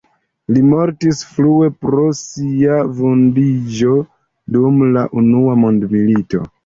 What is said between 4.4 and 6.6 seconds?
dum la unua mondmilito.